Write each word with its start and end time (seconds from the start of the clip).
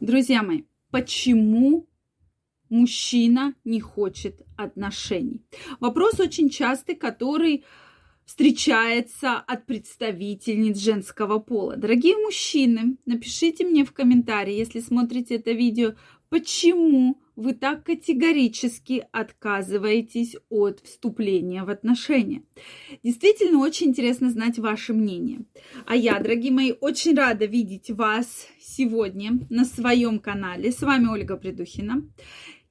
Друзья 0.00 0.42
мои, 0.42 0.62
почему 0.90 1.88
мужчина 2.68 3.54
не 3.64 3.80
хочет 3.80 4.42
отношений? 4.56 5.42
Вопрос 5.78 6.18
очень 6.18 6.50
частый, 6.50 6.96
который 6.96 7.64
встречается 8.24 9.36
от 9.36 9.66
представительниц 9.66 10.78
женского 10.78 11.38
пола. 11.38 11.76
Дорогие 11.76 12.16
мужчины, 12.16 12.96
напишите 13.06 13.64
мне 13.64 13.84
в 13.84 13.92
комментарии, 13.92 14.54
если 14.54 14.80
смотрите 14.80 15.36
это 15.36 15.52
видео, 15.52 15.94
почему 16.28 17.20
вы 17.36 17.54
так 17.54 17.84
категорически 17.84 19.06
отказываетесь 19.12 20.36
от 20.50 20.80
вступления 20.80 21.64
в 21.64 21.70
отношения. 21.70 22.42
Действительно, 23.02 23.58
очень 23.58 23.88
интересно 23.88 24.30
знать 24.30 24.58
ваше 24.58 24.92
мнение. 24.92 25.44
А 25.86 25.96
я, 25.96 26.18
дорогие 26.20 26.52
мои, 26.52 26.72
очень 26.80 27.16
рада 27.16 27.46
видеть 27.46 27.90
вас 27.90 28.46
сегодня 28.60 29.32
на 29.50 29.64
своем 29.64 30.18
канале. 30.18 30.70
С 30.70 30.80
вами 30.82 31.06
Ольга 31.06 31.36
Придухина. 31.36 32.02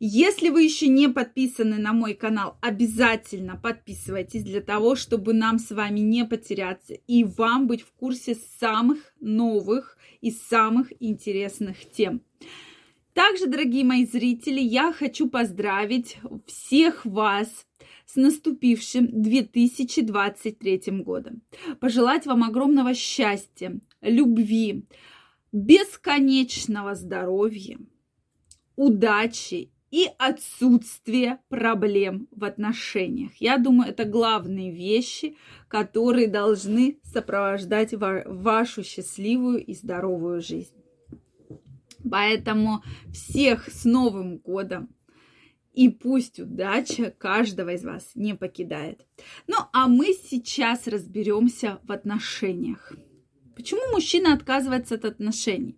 Если 0.05 0.49
вы 0.49 0.63
еще 0.63 0.87
не 0.87 1.07
подписаны 1.07 1.77
на 1.77 1.93
мой 1.93 2.13
канал, 2.13 2.57
обязательно 2.61 3.55
подписывайтесь 3.55 4.43
для 4.43 4.59
того, 4.59 4.95
чтобы 4.95 5.33
нам 5.33 5.59
с 5.59 5.71
вами 5.71 6.01
не 6.01 6.25
потеряться 6.25 6.93
и 6.93 7.23
вам 7.23 7.67
быть 7.67 7.83
в 7.83 7.93
курсе 7.93 8.35
самых 8.59 8.97
новых 9.21 9.97
и 10.19 10.31
самых 10.31 10.91
интересных 10.99 11.89
тем. 11.89 12.21
Также, 13.13 13.45
дорогие 13.45 13.83
мои 13.83 14.05
зрители, 14.05 14.59
я 14.59 14.91
хочу 14.91 15.29
поздравить 15.29 16.17
всех 16.47 17.05
вас 17.05 17.67
с 18.05 18.15
наступившим 18.15 19.21
2023 19.21 20.81
годом. 21.03 21.41
Пожелать 21.79 22.25
вам 22.25 22.43
огромного 22.43 22.95
счастья, 22.95 23.79
любви, 24.01 24.85
бесконечного 25.51 26.95
здоровья, 26.95 27.77
удачи 28.75 29.69
и 29.91 30.09
отсутствия 30.17 31.39
проблем 31.49 32.27
в 32.31 32.43
отношениях. 32.45 33.33
Я 33.35 33.59
думаю, 33.59 33.91
это 33.91 34.05
главные 34.05 34.71
вещи, 34.71 35.37
которые 35.67 36.27
должны 36.27 36.97
сопровождать 37.03 37.93
вашу 37.93 38.83
счастливую 38.83 39.63
и 39.63 39.75
здоровую 39.75 40.41
жизнь. 40.41 40.82
Поэтому 42.13 42.83
всех 43.11 43.69
с 43.69 43.85
Новым 43.85 44.37
годом! 44.37 44.95
И 45.73 45.89
пусть 45.89 46.39
удача 46.39 47.09
каждого 47.09 47.71
из 47.73 47.83
вас 47.83 48.11
не 48.13 48.35
покидает. 48.35 49.03
Ну, 49.47 49.55
а 49.73 49.87
мы 49.87 50.13
сейчас 50.13 50.85
разберемся 50.85 51.79
в 51.81 51.91
отношениях. 51.91 52.93
Почему 53.55 53.81
мужчина 53.91 54.35
отказывается 54.35 54.93
от 54.93 55.05
отношений? 55.05 55.75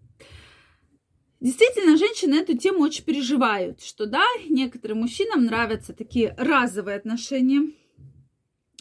Действительно, 1.40 1.96
женщины 1.96 2.34
эту 2.34 2.58
тему 2.58 2.80
очень 2.80 3.06
переживают, 3.06 3.82
что 3.82 4.06
да, 4.06 4.26
некоторым 4.50 5.04
мужчинам 5.04 5.46
нравятся 5.46 5.94
такие 5.94 6.36
разовые 6.38 6.98
отношения, 6.98 7.72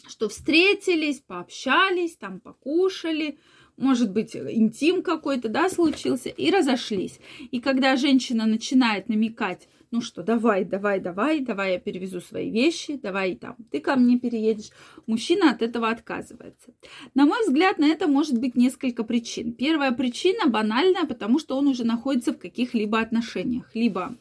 что 0.09 0.27
встретились, 0.27 1.21
пообщались, 1.21 2.17
там 2.17 2.41
покушали, 2.41 3.39
может 3.77 4.11
быть, 4.11 4.35
интим 4.35 5.01
какой-то, 5.01 5.49
да, 5.49 5.69
случился, 5.69 6.29
и 6.29 6.49
разошлись. 6.49 7.19
И 7.51 7.59
когда 7.59 7.95
женщина 7.95 8.45
начинает 8.45 9.09
намекать, 9.09 9.67
ну 9.91 10.01
что, 10.01 10.23
давай, 10.23 10.65
давай, 10.65 10.99
давай, 10.99 11.39
давай 11.39 11.73
я 11.73 11.79
перевезу 11.79 12.19
свои 12.19 12.49
вещи, 12.49 12.97
давай 12.97 13.35
там, 13.35 13.55
ты 13.71 13.79
ко 13.79 13.95
мне 13.95 14.19
переедешь, 14.19 14.71
мужчина 15.07 15.51
от 15.51 15.61
этого 15.61 15.89
отказывается. 15.89 16.73
На 17.13 17.25
мой 17.25 17.39
взгляд, 17.45 17.77
на 17.77 17.85
это 17.85 18.07
может 18.07 18.39
быть 18.39 18.55
несколько 18.55 19.03
причин. 19.03 19.53
Первая 19.53 19.91
причина 19.91 20.47
банальная, 20.47 21.05
потому 21.05 21.39
что 21.39 21.57
он 21.57 21.67
уже 21.67 21.85
находится 21.85 22.33
в 22.33 22.37
каких-либо 22.37 22.99
отношениях. 22.99 23.69
Либо 23.73 24.17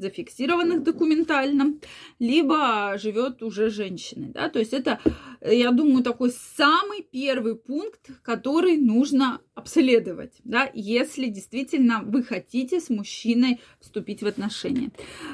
зафиксированных 0.00 0.82
документально, 0.82 1.74
либо 2.18 2.96
живет 2.98 3.42
уже 3.42 3.70
женщиной. 3.70 4.30
Да? 4.32 4.48
То 4.48 4.58
есть 4.58 4.72
это, 4.72 4.98
я 5.40 5.70
думаю, 5.70 6.02
такой 6.02 6.30
самый 6.30 7.02
первый 7.02 7.54
пункт, 7.54 8.10
который 8.22 8.76
нужно 8.76 9.40
обследовать, 9.60 10.32
да, 10.44 10.70
если 10.74 11.26
действительно 11.26 12.02
вы 12.02 12.22
хотите 12.22 12.80
с 12.80 12.88
мужчиной 12.90 13.60
вступить 13.80 14.22
в 14.22 14.26
отношения. 14.26 14.90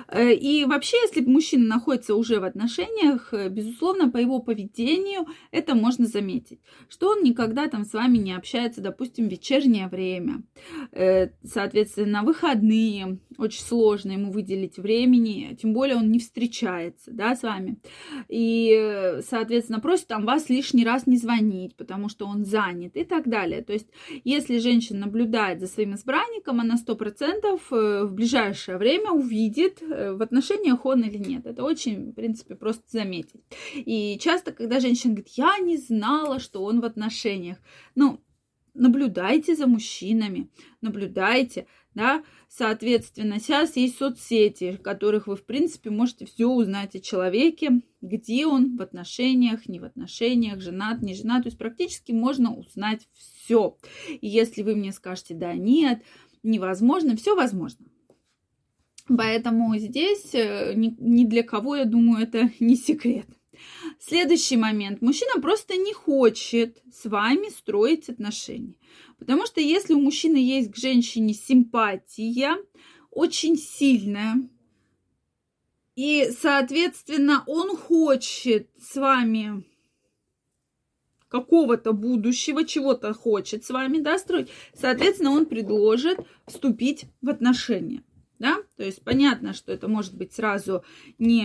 Э, 0.08 0.32
и 0.32 0.64
вообще, 0.64 0.96
если 1.06 1.20
мужчина 1.22 1.66
находится 1.66 2.14
уже 2.14 2.40
в 2.40 2.44
отношениях, 2.44 3.32
э, 3.32 3.48
безусловно, 3.48 4.10
по 4.10 4.18
его 4.18 4.40
поведению 4.40 5.26
это 5.52 5.74
можно 5.74 6.06
заметить, 6.06 6.60
что 6.88 7.10
он 7.10 7.22
никогда 7.22 7.68
там 7.68 7.84
с 7.84 7.92
вами 7.92 8.18
не 8.18 8.32
общается, 8.32 8.80
допустим, 8.80 9.28
в 9.28 9.30
вечернее 9.30 9.88
время, 9.88 10.42
э, 10.92 11.28
соответственно, 11.44 12.22
выходные, 12.22 13.18
очень 13.38 13.62
сложно 13.62 14.12
ему 14.12 14.32
выделить 14.32 14.76
времени, 14.76 15.56
тем 15.60 15.72
более 15.72 15.96
он 15.96 16.10
не 16.10 16.18
встречается, 16.18 17.12
да, 17.12 17.36
с 17.36 17.42
вами. 17.42 17.78
И, 18.28 19.20
соответственно, 19.28 19.80
просит 19.80 20.08
там 20.08 20.24
вас 20.24 20.48
лишний 20.48 20.84
раз 20.84 21.06
не 21.06 21.16
звонить, 21.16 21.76
потому 21.76 22.08
что 22.08 22.26
он 22.26 22.44
занят 22.44 22.96
и 22.96 23.04
так 23.04 23.28
далее. 23.28 23.62
То 23.62 23.72
есть, 23.72 23.88
если 24.24 24.58
женщина 24.58 25.06
наблюдает 25.06 25.60
за 25.60 25.66
своим 25.66 25.94
избранником, 25.94 26.60
она 26.60 26.76
сто 26.76 26.96
процентов 26.96 27.72
э, 27.72 28.04
в 28.04 28.12
ближайшее 28.12 28.78
время 28.78 29.10
увидит, 29.10 29.82
э, 29.82 30.12
в 30.12 30.22
отношениях 30.22 30.84
он 30.84 31.02
или 31.02 31.18
нет. 31.18 31.46
Это 31.46 31.62
очень, 31.64 32.10
в 32.10 32.14
принципе, 32.14 32.54
просто 32.54 32.84
заметить. 32.88 33.42
И 33.74 34.18
часто, 34.20 34.52
когда 34.52 34.80
женщина 34.80 35.14
говорит, 35.14 35.32
я 35.36 35.58
не 35.58 35.76
знала, 35.76 36.38
что 36.38 36.62
он 36.62 36.80
в 36.80 36.84
отношениях, 36.84 37.58
ну, 37.94 38.20
наблюдайте 38.74 39.56
за 39.56 39.66
мужчинами, 39.66 40.50
наблюдайте, 40.80 41.66
да, 41.96 42.22
соответственно, 42.50 43.40
сейчас 43.40 43.74
есть 43.76 43.96
соцсети, 43.96 44.72
в 44.72 44.82
которых 44.82 45.26
вы, 45.26 45.34
в 45.34 45.46
принципе, 45.46 45.88
можете 45.88 46.26
все 46.26 46.46
узнать 46.46 46.94
о 46.94 47.00
человеке, 47.00 47.80
где 48.02 48.46
он 48.46 48.76
в 48.76 48.82
отношениях, 48.82 49.66
не 49.66 49.80
в 49.80 49.84
отношениях, 49.84 50.60
женат, 50.60 51.00
не 51.00 51.14
женат, 51.14 51.44
то 51.44 51.46
есть 51.46 51.56
практически 51.56 52.12
можно 52.12 52.54
узнать 52.54 53.08
все. 53.14 53.78
И 54.20 54.28
если 54.28 54.62
вы 54.62 54.76
мне 54.76 54.92
скажете, 54.92 55.34
да, 55.34 55.54
нет, 55.54 56.02
невозможно, 56.42 57.16
все 57.16 57.34
возможно. 57.34 57.86
Поэтому 59.08 59.74
здесь 59.78 60.34
э, 60.34 60.74
ни, 60.74 61.24
для 61.24 61.44
кого, 61.44 61.76
я 61.76 61.86
думаю, 61.86 62.24
это 62.24 62.50
не 62.60 62.76
секрет. 62.76 63.26
Следующий 64.00 64.56
момент. 64.56 65.02
Мужчина 65.02 65.40
просто 65.40 65.76
не 65.76 65.92
хочет 65.92 66.82
с 66.92 67.04
вами 67.04 67.48
строить 67.50 68.08
отношения. 68.08 68.74
Потому 69.18 69.46
что 69.46 69.60
если 69.60 69.94
у 69.94 70.00
мужчины 70.00 70.36
есть 70.36 70.72
к 70.72 70.76
женщине 70.76 71.34
симпатия, 71.34 72.56
очень 73.10 73.56
сильная, 73.56 74.48
и, 75.94 76.30
соответственно, 76.38 77.42
он 77.46 77.76
хочет 77.76 78.68
с 78.78 78.96
вами 78.96 79.64
какого-то 81.28 81.92
будущего, 81.92 82.64
чего-то 82.64 83.14
хочет 83.14 83.64
с 83.64 83.70
вами, 83.70 83.98
да, 83.98 84.18
строить, 84.18 84.48
соответственно, 84.74 85.30
он 85.30 85.46
предложит 85.46 86.18
вступить 86.46 87.06
в 87.22 87.30
отношения 87.30 88.02
да, 88.38 88.58
то 88.76 88.84
есть 88.84 89.02
понятно, 89.02 89.52
что 89.52 89.72
это 89.72 89.88
может 89.88 90.16
быть 90.16 90.32
сразу 90.32 90.84
не, 91.18 91.44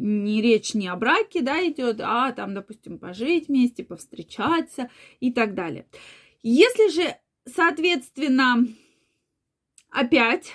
не 0.00 0.42
речь 0.42 0.74
не 0.74 0.88
о 0.88 0.96
браке, 0.96 1.42
да, 1.42 1.66
идет, 1.66 2.00
а 2.00 2.32
там, 2.32 2.54
допустим, 2.54 2.98
пожить 2.98 3.48
вместе, 3.48 3.84
повстречаться 3.84 4.90
и 5.20 5.32
так 5.32 5.54
далее. 5.54 5.86
Если 6.42 6.90
же, 6.90 7.16
соответственно, 7.46 8.66
опять 9.90 10.54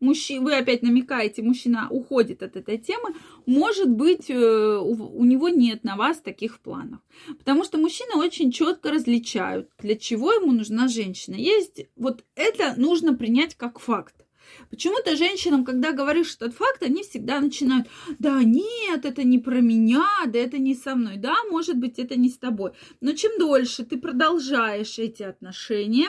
мужчина, 0.00 0.44
вы 0.44 0.56
опять 0.56 0.82
намекаете, 0.82 1.42
мужчина 1.42 1.88
уходит 1.90 2.42
от 2.42 2.56
этой 2.56 2.78
темы, 2.78 3.14
может 3.46 3.88
быть, 3.88 4.30
э, 4.30 4.78
у, 4.78 5.24
него 5.24 5.48
нет 5.48 5.84
на 5.84 5.96
вас 5.96 6.20
таких 6.20 6.60
планов. 6.60 7.00
Потому 7.38 7.64
что 7.64 7.78
мужчины 7.78 8.16
очень 8.16 8.50
четко 8.50 8.90
различают, 8.90 9.70
для 9.78 9.96
чего 9.96 10.32
ему 10.32 10.52
нужна 10.52 10.88
женщина. 10.88 11.34
Есть 11.34 11.86
вот 11.96 12.24
это 12.34 12.74
нужно 12.76 13.14
принять 13.14 13.54
как 13.54 13.78
факт. 13.78 14.26
Почему-то 14.70 15.16
женщинам, 15.16 15.64
когда 15.64 15.92
говоришь 15.92 16.34
этот 16.36 16.54
факт, 16.54 16.82
они 16.82 17.02
всегда 17.02 17.40
начинают, 17.40 17.88
да 18.18 18.42
нет, 18.42 19.04
это 19.04 19.22
не 19.22 19.38
про 19.38 19.60
меня, 19.60 20.06
да 20.26 20.38
это 20.38 20.58
не 20.58 20.74
со 20.74 20.94
мной, 20.94 21.16
да, 21.16 21.34
может 21.50 21.76
быть, 21.76 21.98
это 21.98 22.16
не 22.16 22.28
с 22.28 22.38
тобой. 22.38 22.72
Но 23.00 23.12
чем 23.12 23.38
дольше 23.38 23.84
ты 23.84 23.98
продолжаешь 23.98 24.98
эти 24.98 25.22
отношения, 25.22 26.08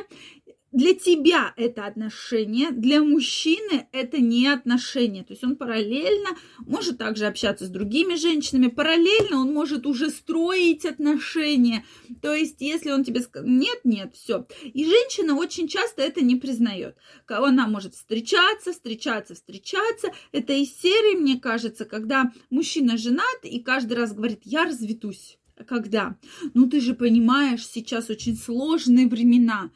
для 0.78 0.94
тебя 0.94 1.54
это 1.58 1.88
отношение, 1.88 2.70
для 2.70 3.02
мужчины 3.02 3.88
это 3.92 4.20
не 4.20 4.48
отношение. 4.48 5.24
То 5.24 5.34
есть 5.34 5.44
он 5.44 5.56
параллельно 5.56 6.38
может 6.60 7.00
также 7.00 7.26
общаться 7.26 7.66
с 7.66 7.70
другими 7.70 8.14
женщинами, 8.14 8.68
параллельно 8.68 9.40
он 9.40 9.52
может 9.52 9.88
уже 9.88 10.12
строить 10.12 10.86
отношения. 10.86 11.84
То 12.22 12.32
есть 12.32 12.62
если 12.62 12.92
он 12.92 13.04
тебе 13.04 13.22
скажет, 13.22 13.50
нет, 13.50 13.80
нет, 13.86 14.14
все. 14.14 14.46
И 14.62 14.86
женщина 14.86 15.36
очень 15.36 15.68
часто 15.68 16.04
это 16.04 16.22
не 16.22 16.36
признает. 16.36 16.96
Она 17.28 17.68
может 17.68 17.96
встречаться, 17.96 18.72
встречаться, 18.72 19.34
встречаться. 19.34 20.10
Это 20.32 20.54
из 20.54 20.80
серии, 20.80 21.18
мне 21.18 21.40
кажется, 21.40 21.86
когда 21.86 22.32
мужчина 22.52 22.98
женат 22.98 23.40
и 23.42 23.62
каждый 23.62 23.94
раз 23.94 24.14
говорит, 24.14 24.42
я 24.44 24.66
разведусь. 24.66 25.40
Когда? 25.68 26.18
Ну 26.54 26.70
ты 26.70 26.80
же 26.82 26.94
понимаешь, 26.94 27.66
сейчас 27.66 28.12
очень 28.12 28.38
сложные 28.38 29.08
времена 29.08 29.72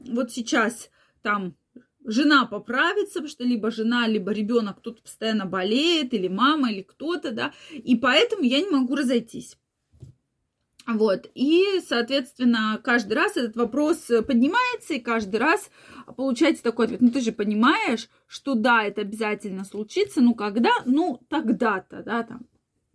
вот 0.00 0.32
сейчас 0.32 0.90
там 1.22 1.56
жена 2.04 2.46
поправится, 2.46 3.26
что 3.26 3.44
либо 3.44 3.70
жена, 3.70 4.06
либо 4.06 4.32
ребенок 4.32 4.78
кто-то 4.78 5.02
постоянно 5.02 5.46
болеет, 5.46 6.14
или 6.14 6.28
мама, 6.28 6.70
или 6.70 6.82
кто-то, 6.82 7.32
да, 7.32 7.52
и 7.72 7.96
поэтому 7.96 8.42
я 8.42 8.60
не 8.60 8.70
могу 8.70 8.94
разойтись. 8.94 9.56
Вот, 10.86 11.28
и, 11.34 11.80
соответственно, 11.84 12.80
каждый 12.82 13.14
раз 13.14 13.36
этот 13.36 13.56
вопрос 13.56 14.06
поднимается, 14.24 14.94
и 14.94 15.00
каждый 15.00 15.40
раз 15.40 15.68
получается 16.16 16.62
такой 16.62 16.86
ответ. 16.86 17.00
Ну, 17.00 17.10
ты 17.10 17.20
же 17.20 17.32
понимаешь, 17.32 18.08
что 18.28 18.54
да, 18.54 18.84
это 18.84 19.00
обязательно 19.00 19.64
случится, 19.64 20.20
ну, 20.20 20.36
когда? 20.36 20.70
Ну, 20.84 21.20
тогда-то, 21.28 22.04
да, 22.04 22.22
там, 22.22 22.46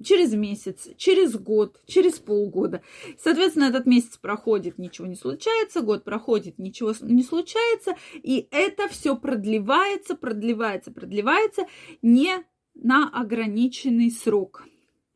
через 0.03 0.33
месяц, 0.33 0.89
через 0.97 1.35
год, 1.35 1.81
через 1.85 2.19
полгода. 2.19 2.81
Соответственно, 3.17 3.65
этот 3.65 3.85
месяц 3.85 4.17
проходит, 4.17 4.77
ничего 4.77 5.07
не 5.07 5.15
случается, 5.15 5.81
год 5.81 6.03
проходит, 6.03 6.59
ничего 6.59 6.93
не 7.01 7.23
случается, 7.23 7.95
и 8.13 8.47
это 8.51 8.87
все 8.87 9.15
продлевается, 9.15 10.15
продлевается, 10.15 10.91
продлевается 10.91 11.65
не 12.01 12.43
на 12.73 13.09
ограниченный 13.09 14.11
срок. 14.11 14.63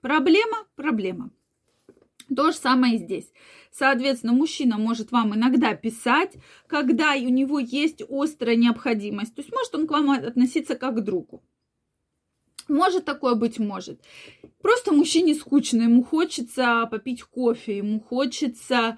Проблема, 0.02 0.68
проблема. 0.76 1.32
То 2.36 2.52
же 2.52 2.58
самое 2.58 2.96
и 2.96 2.98
здесь. 2.98 3.32
Соответственно, 3.72 4.34
мужчина 4.34 4.78
может 4.78 5.12
вам 5.12 5.36
иногда 5.36 5.76
писать, 5.76 6.34
когда 6.68 7.14
у 7.14 7.30
него 7.30 7.60
есть 7.60 8.02
острая 8.10 8.56
необходимость. 8.56 9.36
То 9.36 9.42
есть 9.42 9.54
может 9.54 9.76
он 9.76 9.86
к 9.86 9.92
вам 9.92 10.12
относиться 10.12 10.76
как 10.76 10.96
к 10.96 11.02
другу. 11.02 11.44
Может 12.68 13.06
такое 13.06 13.36
быть, 13.36 13.60
может. 13.60 14.02
Просто 14.62 14.92
мужчине 14.92 15.36
скучно, 15.36 15.84
ему 15.84 16.04
хочется 16.04 16.88
попить 16.90 17.24
кофе, 17.24 17.78
ему 17.78 18.00
хочется 18.00 18.98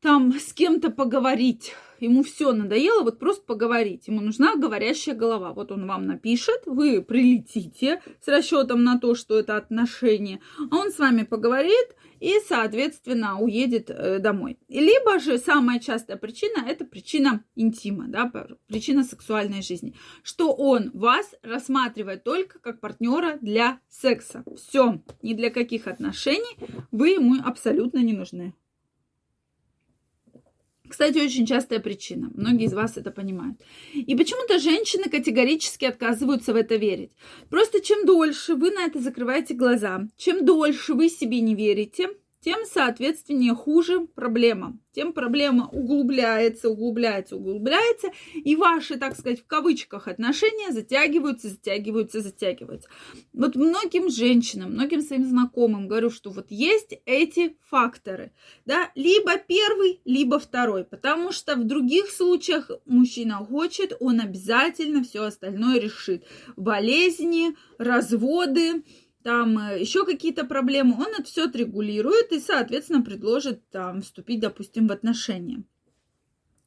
там 0.00 0.32
с 0.38 0.52
кем-то 0.52 0.90
поговорить. 0.90 1.74
Ему 2.00 2.22
все 2.22 2.52
надоело, 2.52 3.02
вот 3.02 3.18
просто 3.18 3.44
поговорить. 3.44 4.08
Ему 4.08 4.20
нужна 4.20 4.56
говорящая 4.56 5.14
голова. 5.14 5.52
Вот 5.52 5.72
он 5.72 5.86
вам 5.86 6.06
напишет, 6.06 6.62
вы 6.66 7.02
прилетите 7.02 8.00
с 8.20 8.28
расчетом 8.28 8.84
на 8.84 8.98
то, 8.98 9.14
что 9.14 9.38
это 9.38 9.56
отношения, 9.56 10.40
а 10.70 10.76
он 10.76 10.90
с 10.90 10.98
вами 10.98 11.22
поговорит, 11.22 11.96
и, 12.20 12.34
соответственно, 12.46 13.38
уедет 13.38 13.90
э, 13.90 14.18
домой. 14.18 14.58
Либо 14.68 15.18
же 15.18 15.38
самая 15.38 15.78
частая 15.78 16.16
причина– 16.16 16.64
это 16.68 16.84
причина 16.84 17.44
интима, 17.54 18.06
да, 18.08 18.30
причина 18.66 19.04
сексуальной 19.04 19.62
жизни, 19.62 19.94
что 20.22 20.52
он 20.52 20.90
вас 20.94 21.34
рассматривает 21.42 22.24
только 22.24 22.58
как 22.58 22.80
партнера 22.80 23.38
для 23.40 23.80
секса. 23.88 24.44
Все, 24.56 25.00
ни 25.22 25.34
для 25.34 25.50
каких 25.50 25.86
отношений 25.86 26.56
вы 26.90 27.10
ему 27.10 27.36
абсолютно 27.44 27.98
не 27.98 28.12
нужны. 28.12 28.54
Кстати, 30.88 31.18
очень 31.18 31.46
частая 31.46 31.80
причина. 31.80 32.30
Многие 32.34 32.66
из 32.66 32.74
вас 32.74 32.96
это 32.96 33.10
понимают. 33.10 33.60
И 33.94 34.14
почему-то 34.16 34.58
женщины 34.58 35.04
категорически 35.04 35.84
отказываются 35.84 36.52
в 36.52 36.56
это 36.56 36.76
верить. 36.76 37.12
Просто 37.50 37.80
чем 37.80 38.06
дольше 38.06 38.54
вы 38.54 38.70
на 38.70 38.84
это 38.84 39.00
закрываете 39.00 39.54
глаза, 39.54 40.08
чем 40.16 40.44
дольше 40.44 40.94
вы 40.94 41.08
себе 41.08 41.40
не 41.40 41.54
верите, 41.54 42.08
тем, 42.40 42.60
соответственно, 42.64 43.54
хуже 43.54 44.06
проблема. 44.14 44.78
Тем 44.92 45.12
проблема 45.12 45.68
углубляется, 45.68 46.70
углубляется, 46.70 47.36
углубляется, 47.36 48.08
и 48.34 48.56
ваши, 48.56 48.96
так 48.96 49.16
сказать, 49.16 49.40
в 49.40 49.46
кавычках 49.46 50.08
отношения 50.08 50.72
затягиваются, 50.72 51.48
затягиваются, 51.50 52.20
затягиваются. 52.20 52.88
Вот 53.32 53.54
многим 53.54 54.10
женщинам, 54.10 54.72
многим 54.72 55.02
своим 55.02 55.24
знакомым 55.24 55.88
говорю, 55.88 56.10
что 56.10 56.30
вот 56.30 56.46
есть 56.50 56.98
эти 57.06 57.56
факторы, 57.68 58.32
да, 58.64 58.90
либо 58.94 59.38
первый, 59.38 60.00
либо 60.04 60.38
второй, 60.38 60.84
потому 60.84 61.32
что 61.32 61.54
в 61.54 61.64
других 61.64 62.10
случаях 62.10 62.70
мужчина 62.86 63.36
хочет, 63.36 63.96
он 64.00 64.20
обязательно 64.20 65.04
все 65.04 65.24
остальное 65.24 65.78
решит. 65.78 66.24
Болезни, 66.56 67.54
разводы, 67.78 68.82
там 69.28 69.58
э, 69.58 69.78
еще 69.78 70.06
какие-то 70.06 70.46
проблемы, 70.46 70.94
он 70.94 71.12
это 71.12 71.24
все 71.24 71.44
отрегулирует 71.44 72.32
и, 72.32 72.40
соответственно, 72.40 73.02
предложит 73.02 73.68
там 73.68 74.00
вступить, 74.00 74.40
допустим, 74.40 74.88
в 74.88 74.92
отношения. 74.92 75.64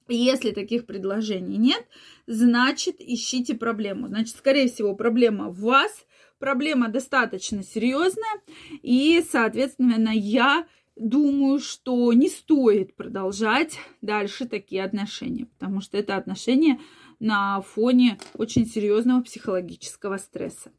Если 0.08 0.52
таких 0.52 0.86
предложений 0.86 1.58
нет, 1.58 1.84
значит, 2.28 2.98
ищите 3.00 3.56
проблему. 3.56 4.10
Значит, 4.10 4.36
скорее 4.36 4.68
всего, 4.68 4.96
проблема 4.96 5.50
в 5.50 5.60
вас, 5.62 6.06
проблема 6.38 6.90
достаточно 6.90 7.64
серьезная, 7.64 8.42
и, 8.84 9.26
соответственно, 9.28 10.12
я 10.14 10.68
думаю, 10.96 11.58
что 11.58 12.14
не 12.14 12.30
стоит 12.30 12.96
продолжать 12.96 13.80
дальше 14.04 14.46
такие 14.46 14.84
отношения, 14.84 15.48
потому 15.58 15.82
что 15.82 15.98
это 15.98 16.16
отношения 16.16 16.80
на 17.22 17.62
фоне 17.62 18.18
очень 18.34 18.66
серьезного 18.66 19.22
психологического 19.22 20.18
стресса. 20.18 20.72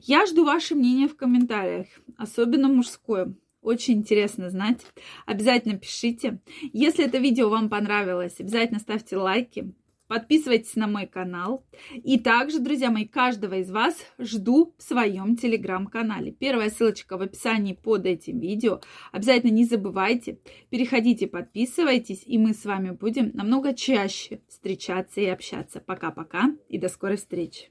Я 0.00 0.26
жду 0.26 0.44
ваше 0.44 0.74
мнение 0.74 1.06
в 1.06 1.16
комментариях, 1.16 1.86
особенно 2.16 2.68
мужское. 2.68 3.34
Очень 3.60 3.98
интересно 3.98 4.48
знать. 4.48 4.80
Обязательно 5.26 5.78
пишите. 5.78 6.40
Если 6.72 7.04
это 7.04 7.18
видео 7.18 7.50
вам 7.50 7.68
понравилось, 7.68 8.40
обязательно 8.40 8.80
ставьте 8.80 9.18
лайки, 9.18 9.74
Подписывайтесь 10.10 10.74
на 10.74 10.88
мой 10.88 11.06
канал. 11.06 11.64
И 11.92 12.18
также, 12.18 12.58
друзья 12.58 12.90
мои, 12.90 13.06
каждого 13.06 13.58
из 13.58 13.70
вас 13.70 13.94
жду 14.18 14.74
в 14.76 14.82
своем 14.82 15.36
телеграм-канале. 15.36 16.32
Первая 16.32 16.68
ссылочка 16.68 17.16
в 17.16 17.22
описании 17.22 17.74
под 17.74 18.06
этим 18.06 18.40
видео. 18.40 18.80
Обязательно 19.12 19.52
не 19.52 19.64
забывайте, 19.64 20.40
переходите, 20.68 21.28
подписывайтесь, 21.28 22.24
и 22.26 22.38
мы 22.38 22.54
с 22.54 22.64
вами 22.64 22.90
будем 22.90 23.30
намного 23.34 23.72
чаще 23.72 24.40
встречаться 24.48 25.20
и 25.20 25.26
общаться. 25.26 25.78
Пока-пока 25.78 26.56
и 26.68 26.76
до 26.76 26.88
скорой 26.88 27.16
встречи. 27.16 27.70